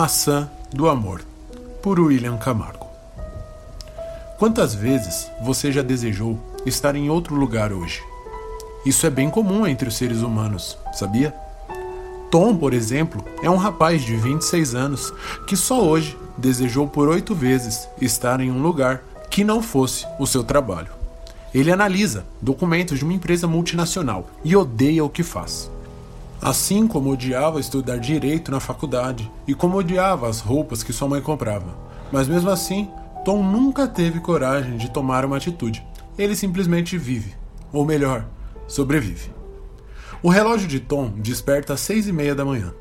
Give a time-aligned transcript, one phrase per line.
[0.00, 1.22] Maçã do Amor,
[1.82, 2.86] por William Camargo.
[4.38, 8.00] Quantas vezes você já desejou estar em outro lugar hoje?
[8.86, 11.34] Isso é bem comum entre os seres humanos, sabia?
[12.30, 15.12] Tom, por exemplo, é um rapaz de 26 anos
[15.48, 20.28] que só hoje desejou por oito vezes estar em um lugar que não fosse o
[20.28, 20.92] seu trabalho.
[21.52, 25.68] Ele analisa documentos de uma empresa multinacional e odeia o que faz.
[26.40, 31.20] Assim como odiava estudar direito na faculdade e como odiava as roupas que sua mãe
[31.20, 31.76] comprava.
[32.12, 32.88] Mas mesmo assim,
[33.24, 35.84] Tom nunca teve coragem de tomar uma atitude.
[36.16, 37.34] Ele simplesmente vive.
[37.72, 38.24] Ou melhor,
[38.66, 39.30] sobrevive.
[40.22, 42.72] O relógio de Tom desperta às seis e meia da manhã.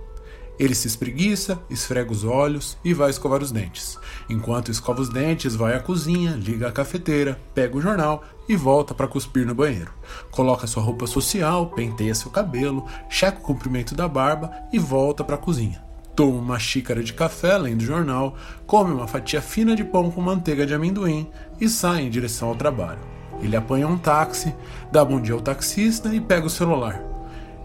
[0.59, 3.97] Ele se espreguiça, esfrega os olhos e vai escovar os dentes.
[4.27, 8.93] Enquanto escova os dentes, vai à cozinha, liga a cafeteira, pega o jornal e volta
[8.93, 9.91] para cuspir no banheiro.
[10.31, 15.35] Coloca sua roupa social, penteia seu cabelo, checa o comprimento da barba e volta para
[15.35, 15.83] a cozinha.
[16.15, 18.35] Toma uma xícara de café lendo o jornal,
[18.65, 21.29] come uma fatia fina de pão com manteiga de amendoim
[21.61, 22.99] e sai em direção ao trabalho.
[23.39, 24.55] Ele apanha um táxi,
[24.91, 27.06] dá bom dia ao taxista e pega o celular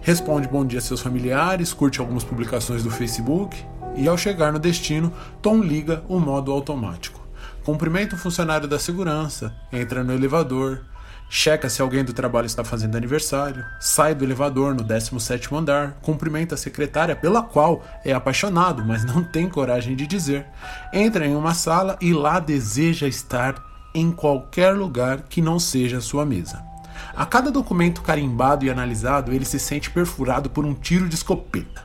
[0.03, 3.57] responde bom dia a seus familiares, curte algumas publicações do Facebook
[3.97, 7.21] e, ao chegar no destino, Tom liga o modo automático.
[7.65, 10.85] Cumprimenta o funcionário da segurança, entra no elevador,
[11.31, 16.57] checa se alguém do trabalho está fazendo aniversário, sai do elevador no 17º andar, cumprimenta
[16.57, 20.47] a secretária pela qual é apaixonado, mas não tem coragem de dizer,
[20.93, 23.55] entra em uma sala e lá deseja estar
[23.95, 26.72] em qualquer lugar que não seja sua mesa.
[27.15, 31.83] A cada documento carimbado e analisado, ele se sente perfurado por um tiro de escopeta.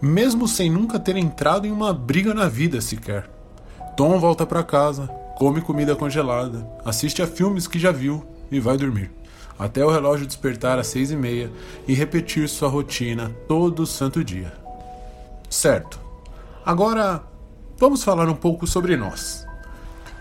[0.00, 3.28] Mesmo sem nunca ter entrado em uma briga na vida sequer.
[3.96, 5.06] Tom volta para casa,
[5.36, 9.10] come comida congelada, assiste a filmes que já viu e vai dormir.
[9.58, 11.50] Até o relógio despertar às seis e meia
[11.88, 14.52] e repetir sua rotina todo santo dia.
[15.48, 15.98] Certo.
[16.64, 17.22] Agora,
[17.78, 19.45] vamos falar um pouco sobre nós.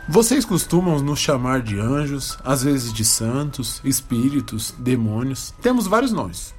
[0.07, 6.53] Vocês costumam nos chamar de anjos, às vezes de santos, espíritos, demônios, temos vários nomes.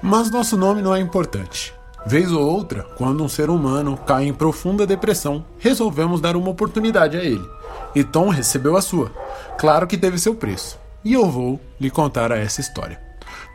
[0.00, 1.74] Mas nosso nome não é importante.
[2.06, 7.16] Vez ou outra, quando um ser humano cai em profunda depressão, resolvemos dar uma oportunidade
[7.16, 7.44] a ele.
[7.96, 9.10] E Tom recebeu a sua.
[9.58, 10.78] Claro que teve seu preço.
[11.04, 13.11] E eu vou lhe contar essa história.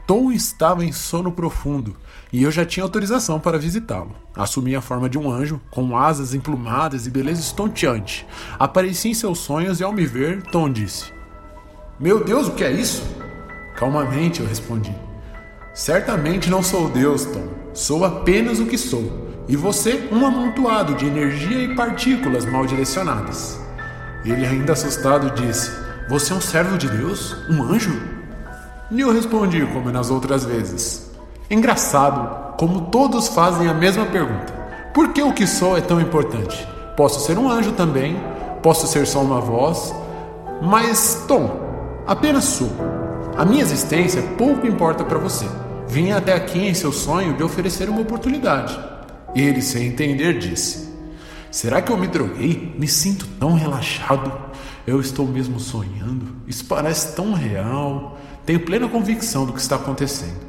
[0.07, 1.93] Tom estava em sono profundo
[2.31, 4.15] e eu já tinha autorização para visitá-lo.
[4.33, 8.25] Assumi a forma de um anjo, com asas emplumadas e beleza estonteante.
[8.57, 11.11] Apareci em seus sonhos e, ao me ver, Tom disse:
[11.99, 13.03] Meu Deus, o que é isso?
[13.75, 14.95] Calmamente eu respondi:
[15.73, 17.49] Certamente não sou Deus, Tom.
[17.73, 19.27] Sou apenas o que sou.
[19.45, 23.59] E você, um amontoado de energia e partículas mal direcionadas.
[24.23, 25.69] Ele, ainda assustado, disse:
[26.07, 27.35] Você é um servo de Deus?
[27.49, 28.16] Um anjo?
[28.89, 31.11] E eu respondi como nas outras vezes.
[31.49, 34.53] Engraçado como todos fazem a mesma pergunta:
[34.93, 36.67] por que o que sou é tão importante?
[36.95, 38.17] Posso ser um anjo também,
[38.63, 39.93] posso ser só uma voz,
[40.61, 42.71] mas, Tom, apenas sou.
[43.37, 45.45] A minha existência pouco importa para você.
[45.87, 48.77] Vim até aqui em seu sonho de oferecer uma oportunidade.
[49.35, 50.89] Ele, sem entender, disse:
[51.51, 52.73] Será que eu me droguei?
[52.77, 54.31] Me sinto tão relaxado.
[54.87, 56.25] Eu estou mesmo sonhando.
[56.47, 58.17] Isso parece tão real.
[58.47, 60.39] Tenho plena convicção do que está acontecendo.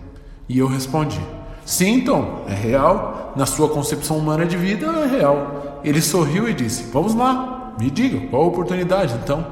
[0.48, 1.20] E eu respondi:
[1.64, 3.32] Sim, Tom, é real.
[3.34, 5.80] Na sua concepção humana de vida, é real.
[5.82, 9.44] Ele sorriu e disse: Vamos lá, me diga, qual a oportunidade então?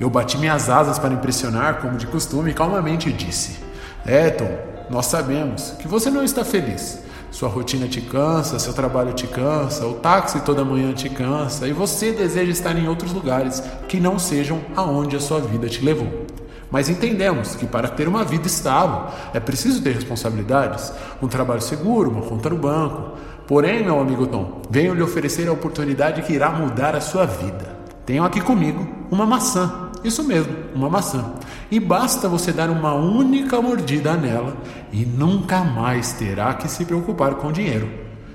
[0.00, 3.58] Eu bati minhas asas para impressionar, como de costume, e calmamente disse:
[4.06, 4.48] É, Tom,
[4.88, 7.00] nós sabemos que você não está feliz.
[7.30, 11.72] Sua rotina te cansa, seu trabalho te cansa, o táxi toda manhã te cansa e
[11.72, 16.24] você deseja estar em outros lugares que não sejam aonde a sua vida te levou.
[16.74, 20.92] Mas entendemos que para ter uma vida estável é preciso ter responsabilidades,
[21.22, 23.12] um trabalho seguro, uma conta no banco.
[23.46, 27.78] Porém, meu amigo Tom, venho lhe oferecer a oportunidade que irá mudar a sua vida.
[28.04, 29.92] Tenho aqui comigo uma maçã.
[30.02, 31.34] Isso mesmo, uma maçã.
[31.70, 34.56] E basta você dar uma única mordida nela
[34.90, 37.88] e nunca mais terá que se preocupar com dinheiro.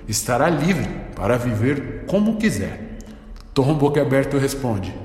[0.08, 3.00] Estará livre para viver como quiser.
[3.54, 4.96] Tom Boquiaberto responde: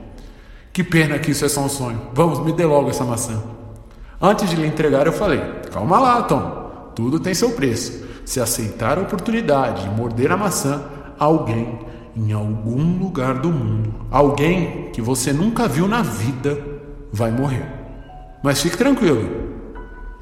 [0.75, 2.01] que pena que isso é só um sonho.
[2.13, 3.41] Vamos, me dê logo essa maçã.
[4.21, 5.41] Antes de lhe entregar, eu falei:
[5.73, 6.91] Calma lá, Tom.
[6.97, 8.05] Tudo tem seu preço.
[8.25, 10.83] Se aceitar a oportunidade de morder a maçã,
[11.17, 11.79] alguém
[12.17, 16.59] em algum lugar do mundo, alguém que você nunca viu na vida,
[17.13, 17.67] vai morrer.
[18.43, 19.45] Mas fique tranquilo.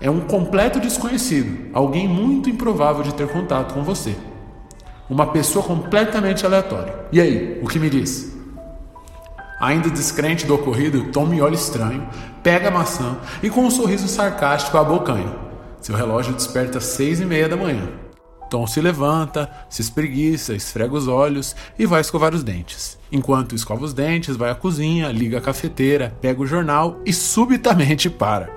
[0.01, 4.17] É um completo desconhecido, alguém muito improvável de ter contato com você.
[5.09, 6.95] Uma pessoa completamente aleatória.
[7.11, 8.31] E aí, o que me diz?
[9.62, 12.05] Ainda descrente do ocorrido, Tom me olha estranho,
[12.43, 15.32] pega a maçã e com um sorriso sarcástico abocanha.
[15.81, 17.88] Seu relógio desperta às seis e meia da manhã.
[18.50, 22.99] Tom se levanta, se espreguiça, esfrega os olhos e vai escovar os dentes.
[23.12, 28.11] Enquanto escova os dentes, vai à cozinha, liga a cafeteira, pega o jornal e subitamente
[28.11, 28.50] para.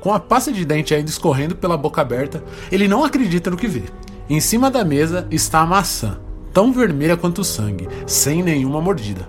[0.00, 3.68] Com a pasta de dente ainda escorrendo pela boca aberta, ele não acredita no que
[3.68, 3.82] vê.
[4.26, 6.18] Em cima da mesa está a maçã,
[6.50, 9.28] tão vermelha quanto o sangue, sem nenhuma mordida.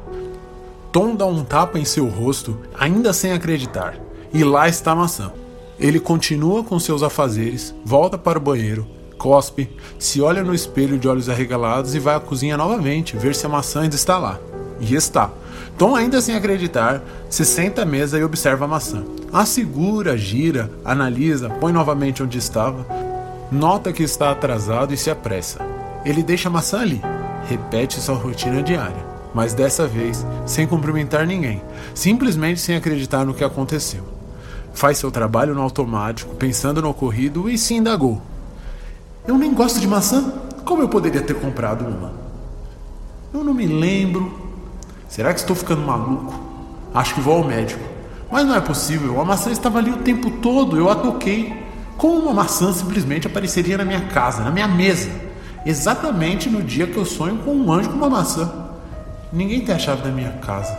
[0.91, 3.97] Tom dá um tapa em seu rosto, ainda sem acreditar,
[4.33, 5.31] e lá está a maçã.
[5.79, 8.85] Ele continua com seus afazeres, volta para o banheiro,
[9.17, 13.45] cospe, se olha no espelho de olhos arregalados e vai à cozinha novamente ver se
[13.45, 14.38] a maçã ainda está lá.
[14.81, 15.29] E está.
[15.77, 19.03] Tom, ainda sem acreditar, se senta à mesa e observa a maçã.
[19.31, 22.85] A segura, gira, analisa, põe novamente onde estava,
[23.49, 25.59] nota que está atrasado e se apressa.
[26.03, 27.01] Ele deixa a maçã ali,
[27.47, 31.61] repete sua rotina diária, mas dessa vez sem cumprimentar ninguém,
[31.93, 34.03] simplesmente sem acreditar no que aconteceu.
[34.73, 38.21] Faz seu trabalho no automático, pensando no ocorrido e se indagou.
[39.27, 40.33] Eu nem gosto de maçã.
[40.65, 42.13] Como eu poderia ter comprado uma?
[43.33, 44.31] Eu não me lembro.
[45.07, 46.33] Será que estou ficando maluco?
[46.93, 47.83] Acho que vou ao médico.
[48.31, 49.19] Mas não é possível.
[49.19, 50.77] A maçã estava ali o tempo todo.
[50.77, 51.53] Eu a toquei.
[51.97, 55.11] Como uma maçã simplesmente apareceria na minha casa, na minha mesa?
[55.65, 58.70] Exatamente no dia que eu sonho com um anjo com uma maçã.
[59.31, 60.77] Ninguém tem a chave da minha casa.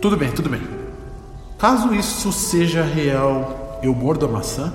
[0.00, 0.62] Tudo bem, tudo bem.
[1.58, 4.72] Caso isso seja real, eu mordo a maçã?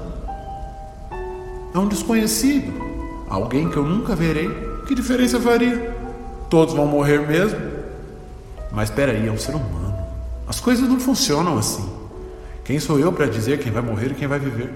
[1.73, 2.73] É um desconhecido,
[3.29, 4.49] alguém que eu nunca verei.
[4.85, 5.95] Que diferença faria?
[6.49, 7.59] Todos vão morrer mesmo?
[8.71, 9.95] Mas peraí, é um ser humano.
[10.47, 11.87] As coisas não funcionam assim.
[12.65, 14.73] Quem sou eu para dizer quem vai morrer e quem vai viver?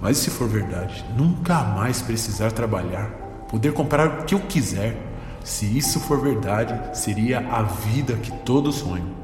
[0.00, 3.08] Mas se for verdade, nunca mais precisar trabalhar,
[3.48, 5.07] poder comprar o que eu quiser.
[5.44, 9.16] Se isso for verdade, seria a vida que todos sonham.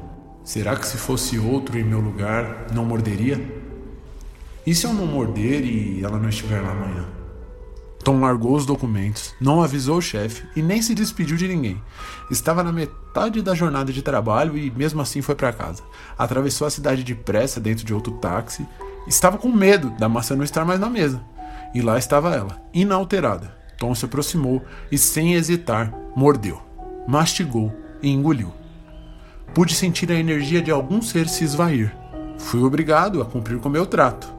[0.42, 3.62] Será que se fosse outro em meu lugar, não morderia?
[4.66, 7.06] E se eu não morder e ela não estiver lá amanhã?
[8.04, 11.82] Tom largou os documentos, não avisou o chefe e nem se despediu de ninguém.
[12.30, 15.82] Estava na metade da jornada de trabalho e mesmo assim foi para casa.
[16.18, 18.66] Atravessou a cidade depressa dentro de outro táxi.
[19.06, 21.22] Estava com medo da maçã não estar mais na mesa.
[21.74, 23.63] E lá estava ela, inalterada.
[23.78, 26.60] Tom se aproximou e, sem hesitar, mordeu,
[27.06, 27.72] mastigou
[28.02, 28.52] e engoliu.
[29.54, 31.94] Pude sentir a energia de algum ser se esvair.
[32.38, 34.32] Fui obrigado a cumprir com meu trato.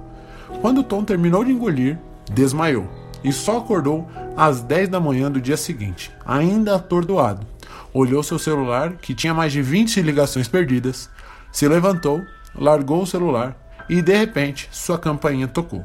[0.61, 1.97] Quando Tom terminou de engolir,
[2.31, 2.87] desmaiou
[3.23, 4.07] e só acordou
[4.37, 7.45] às 10 da manhã do dia seguinte, ainda atordoado.
[7.93, 11.09] Olhou seu celular, que tinha mais de 20 ligações perdidas,
[11.51, 12.21] se levantou,
[12.53, 13.57] largou o celular
[13.89, 15.83] e de repente sua campainha tocou.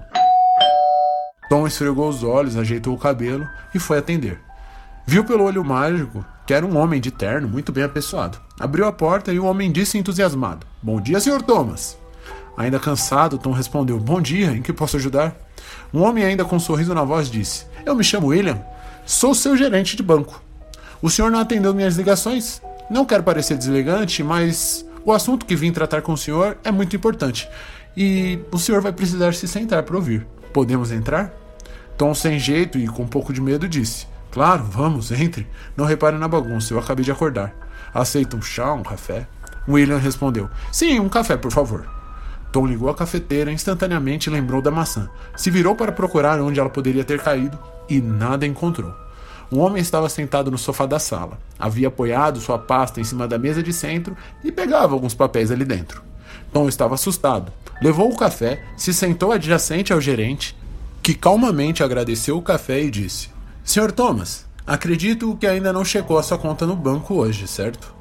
[1.50, 4.40] Tom esfregou os olhos, ajeitou o cabelo e foi atender.
[5.04, 8.38] Viu pelo olho mágico que era um homem de terno muito bem apessoado.
[8.58, 11.42] Abriu a porta e o homem disse entusiasmado: Bom dia, Sr.
[11.42, 11.98] Thomas.
[12.56, 15.34] Ainda cansado, Tom respondeu: Bom dia, em que posso ajudar?
[15.92, 18.62] Um homem, ainda com um sorriso na voz, disse: Eu me chamo William,
[19.04, 20.40] sou seu gerente de banco.
[21.02, 22.62] O senhor não atendeu minhas ligações?
[22.88, 26.94] Não quero parecer deselegante, mas o assunto que vim tratar com o senhor é muito
[26.94, 27.48] importante
[27.96, 30.24] e o senhor vai precisar se sentar para ouvir.
[30.52, 31.39] Podemos entrar?
[32.00, 35.46] Tom, sem jeito e com um pouco de medo, disse: Claro, vamos, entre.
[35.76, 37.54] Não repare na bagunça, eu acabei de acordar.
[37.92, 39.28] Aceita um chá, um café?
[39.68, 41.86] William respondeu: Sim, um café, por favor.
[42.50, 45.10] Tom ligou a cafeteira e instantaneamente lembrou da maçã.
[45.36, 48.94] Se virou para procurar onde ela poderia ter caído e nada encontrou.
[49.52, 51.38] Um homem estava sentado no sofá da sala.
[51.58, 55.66] Havia apoiado sua pasta em cima da mesa de centro e pegava alguns papéis ali
[55.66, 56.02] dentro.
[56.50, 57.52] Tom estava assustado.
[57.82, 60.58] Levou o café, se sentou adjacente ao gerente,
[61.10, 63.30] que calmamente agradeceu o café e disse:
[63.64, 63.90] Sr.
[63.90, 67.92] Thomas, acredito que ainda não chegou a sua conta no banco hoje, certo?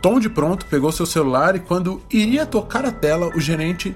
[0.00, 3.94] Tom de pronto pegou seu celular e quando iria tocar a tela, o gerente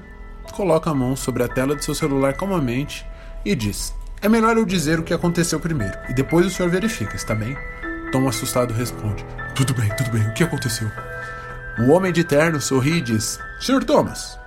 [0.53, 3.07] coloca a mão sobre a tela de seu celular calmamente
[3.43, 7.17] e diz: É melhor eu dizer o que aconteceu primeiro e depois o senhor verifica,
[7.17, 7.57] está bem?
[8.13, 9.25] Tom assustado responde:
[9.55, 10.91] Tudo bem, tudo bem, o que aconteceu?
[11.79, 13.83] O homem de terno sorri e diz: Sr.
[13.83, 14.39] Thomas,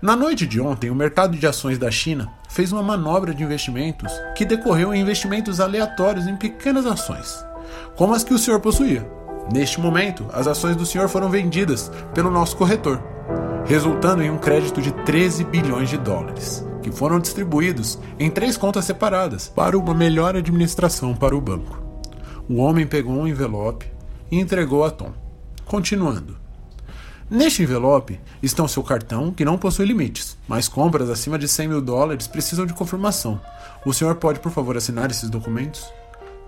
[0.00, 4.10] na noite de ontem, o mercado de ações da China fez uma manobra de investimentos
[4.34, 7.44] que decorreu em investimentos aleatórios em pequenas ações,
[7.94, 9.06] como as que o senhor possuía.
[9.52, 12.98] Neste momento, as ações do senhor foram vendidas pelo nosso corretor,
[13.66, 18.86] resultando em um crédito de 13 bilhões de dólares, que foram distribuídos em três contas
[18.86, 21.82] separadas para uma melhor administração para o banco.
[22.48, 23.84] O homem pegou um envelope
[24.30, 25.12] e entregou a Tom.
[25.66, 26.45] Continuando.
[27.28, 31.82] Neste envelope estão seu cartão, que não possui limites, mas compras acima de 100 mil
[31.82, 33.40] dólares precisam de confirmação.
[33.84, 35.84] O senhor pode, por favor, assinar esses documentos?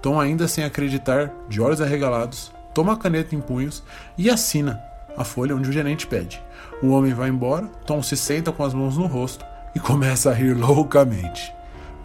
[0.00, 3.82] Tom, ainda sem acreditar, de olhos arregalados, toma a caneta em punhos
[4.16, 4.80] e assina
[5.16, 6.40] a folha onde o gerente pede.
[6.80, 9.44] O homem vai embora, Tom se senta com as mãos no rosto
[9.74, 11.52] e começa a rir loucamente.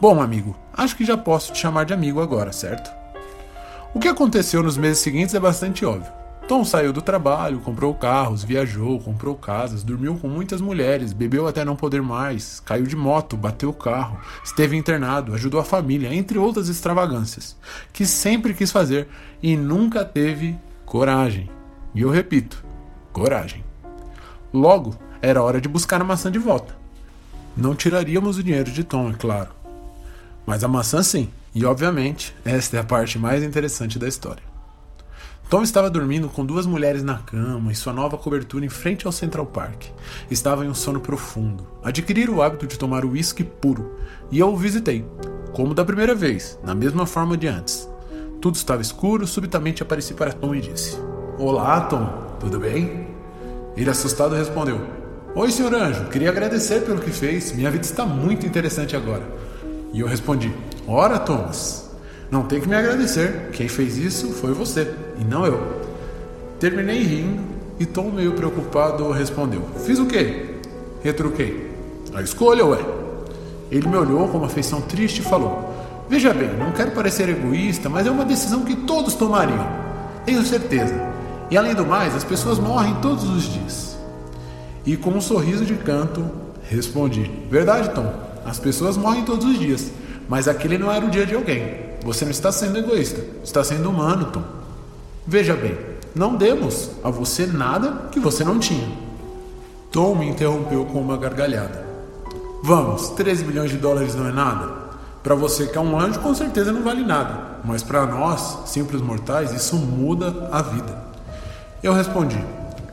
[0.01, 2.91] Bom, amigo, acho que já posso te chamar de amigo agora, certo?
[3.93, 6.22] O que aconteceu nos meses seguintes é bastante óbvio.
[6.47, 11.63] Tom saiu do trabalho, comprou carros, viajou, comprou casas, dormiu com muitas mulheres, bebeu até
[11.63, 16.37] não poder mais, caiu de moto, bateu o carro, esteve internado, ajudou a família, entre
[16.37, 17.55] outras extravagâncias,
[17.93, 19.07] que sempre quis fazer
[19.41, 21.49] e nunca teve coragem.
[21.95, 22.63] E eu repito,
[23.13, 23.63] coragem.
[24.53, 26.75] Logo, era hora de buscar a maçã de volta.
[27.55, 29.51] Não tiraríamos o dinheiro de Tom, é claro.
[30.45, 34.52] Mas a maçã sim, e obviamente, esta é a parte mais interessante da história.
[35.49, 39.11] Tom estava dormindo com duas mulheres na cama e sua nova cobertura em frente ao
[39.11, 39.85] Central Park.
[40.29, 41.67] Estava em um sono profundo.
[41.83, 43.97] Adquiriram o hábito de tomar uísque puro
[44.31, 45.05] e eu o visitei,
[45.53, 47.87] como da primeira vez, na mesma forma de antes.
[48.41, 50.97] Tudo estava escuro, subitamente apareci para Tom e disse:
[51.37, 53.07] Olá, Tom, tudo bem?
[53.77, 54.81] Ele assustado respondeu:
[55.35, 57.51] Oi, senhor anjo, queria agradecer pelo que fez.
[57.53, 59.23] Minha vida está muito interessante agora.
[59.93, 60.53] E eu respondi:
[60.87, 61.82] Ora, Thomas,
[62.33, 63.51] não tem que me agradecer.
[63.53, 65.83] Quem fez isso foi você e não eu.
[66.59, 67.43] Terminei rindo
[67.79, 70.55] e Tom, meio preocupado, respondeu: Fiz o quê?
[71.03, 71.71] Retruquei:
[72.11, 72.79] A escolha, ué.
[73.69, 75.71] Ele me olhou com uma feição triste e falou:
[76.09, 79.67] Veja bem, não quero parecer egoísta, mas é uma decisão que todos tomariam.
[80.25, 80.95] Tenho certeza.
[81.51, 83.95] E além do mais, as pessoas morrem todos os dias.
[84.83, 86.25] E com um sorriso de canto,
[86.63, 88.11] respondi: Verdade, Tom.
[88.43, 89.91] As pessoas morrem todos os dias,
[90.27, 91.92] mas aquele não era o dia de alguém.
[92.03, 94.43] Você não está sendo egoísta, está sendo humano, Tom.
[95.25, 95.77] Veja bem,
[96.13, 98.91] não demos a você nada que você não tinha.
[99.91, 101.85] Tom me interrompeu com uma gargalhada.
[102.61, 104.83] Vamos, 13 bilhões de dólares não é nada?
[105.23, 107.59] Para você que é um anjo, com certeza não vale nada.
[107.63, 110.97] Mas para nós, simples mortais, isso muda a vida.
[111.81, 112.43] Eu respondi: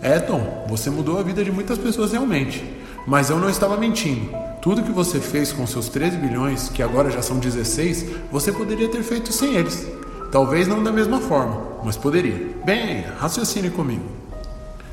[0.01, 2.65] É, Tom, você mudou a vida de muitas pessoas realmente.
[3.07, 4.31] Mas eu não estava mentindo.
[4.61, 8.91] Tudo que você fez com seus 13 bilhões, que agora já são 16, você poderia
[8.91, 9.87] ter feito sem eles.
[10.31, 12.55] Talvez não da mesma forma, mas poderia.
[12.63, 14.05] Bem, raciocine comigo.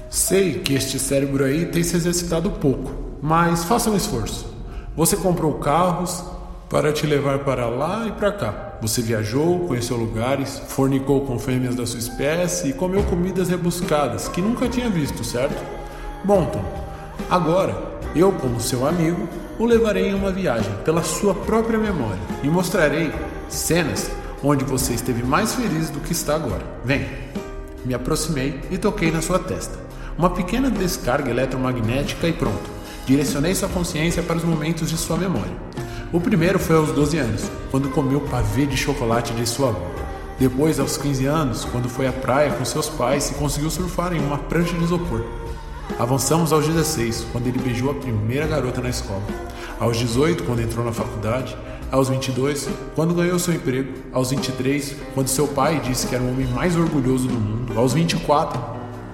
[0.09, 4.47] Sei que este cérebro aí tem se exercitado pouco, mas faça um esforço.
[4.95, 6.23] Você comprou carros
[6.69, 8.77] para te levar para lá e para cá.
[8.81, 14.41] Você viajou, conheceu lugares, fornicou com fêmeas da sua espécie e comeu comidas rebuscadas que
[14.41, 15.61] nunca tinha visto, certo?
[16.23, 16.63] Bom, Tom,
[17.29, 17.75] agora
[18.15, 19.27] eu, como seu amigo,
[19.59, 23.11] o levarei em uma viagem pela sua própria memória e mostrarei
[23.49, 24.11] cenas
[24.43, 26.63] onde você esteve mais feliz do que está agora.
[26.83, 27.07] Vem!
[27.83, 29.79] Me aproximei e toquei na sua testa.
[30.17, 32.69] Uma pequena descarga eletromagnética e pronto.
[33.05, 35.55] Direcionei sua consciência para os momentos de sua memória.
[36.11, 39.91] O primeiro foi aos 12 anos, quando comeu pavê de chocolate de sua avó.
[40.39, 44.19] Depois, aos 15 anos, quando foi à praia com seus pais e conseguiu surfar em
[44.19, 45.23] uma prancha de isopor.
[45.97, 49.23] Avançamos aos 16, quando ele beijou a primeira garota na escola.
[49.79, 51.55] Aos 18, quando entrou na faculdade.
[51.91, 53.93] Aos 22, quando ganhou seu emprego.
[54.11, 57.77] Aos 23, quando seu pai disse que era o homem mais orgulhoso do mundo.
[57.77, 58.59] Aos 24,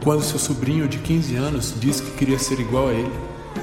[0.03, 3.11] quando seu sobrinho de 15 anos disse que queria ser igual a ele.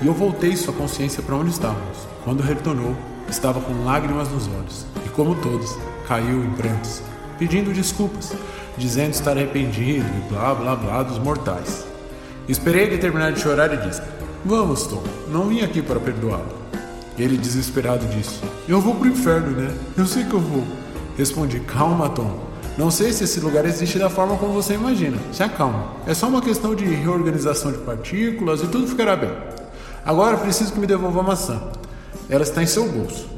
[0.03, 2.07] E eu voltei sua consciência para onde estávamos.
[2.23, 2.95] Quando retornou,
[3.29, 4.87] estava com lágrimas nos olhos.
[5.05, 5.77] E como todos,
[6.07, 7.03] caiu em prantos,
[7.39, 8.35] pedindo desculpas,
[8.77, 11.87] dizendo estar arrependido e blá blá blá dos mortais.
[12.47, 14.03] Esperei ele terminar de chorar e disse:
[14.45, 16.70] Vamos, Tom, não vim aqui para perdoá-lo.
[17.21, 19.71] Ele, desesperado, disse: Eu vou pro inferno, né?
[19.95, 20.65] Eu sei que eu vou.
[21.19, 22.49] Respondi: Calma, Tom.
[22.79, 25.19] Não sei se esse lugar existe da forma como você imagina.
[25.31, 25.97] Se acalma.
[26.07, 29.31] É só uma questão de reorganização de partículas e tudo ficará bem.
[30.03, 31.61] Agora preciso que me devolva a maçã.
[32.27, 33.29] Ela está em seu bolso.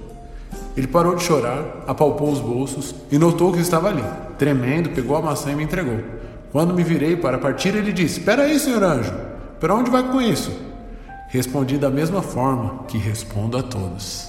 [0.77, 4.05] Ele parou de chorar, apalpou os bolsos e notou que estava ali.
[4.39, 5.99] Tremendo, pegou a maçã e me entregou.
[6.53, 9.13] Quando me virei para partir, ele disse: Espera aí, senhor anjo,
[9.59, 10.53] para onde vai com isso?
[11.33, 14.29] Respondi da mesma forma que respondo a todos.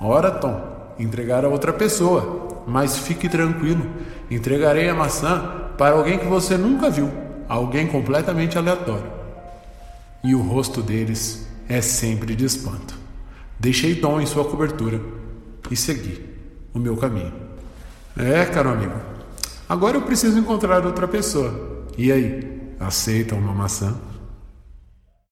[0.00, 3.84] Ora, Tom, entregar a outra pessoa, mas fique tranquilo,
[4.30, 7.10] entregarei a maçã para alguém que você nunca viu,
[7.48, 9.10] alguém completamente aleatório.
[10.22, 12.94] E o rosto deles é sempre de espanto.
[13.58, 15.00] Deixei Tom em sua cobertura
[15.68, 16.24] e segui
[16.72, 17.32] o meu caminho.
[18.16, 18.94] É, caro amigo,
[19.68, 21.88] Agora eu preciso encontrar outra pessoa.
[21.98, 23.96] E aí, aceita uma maçã?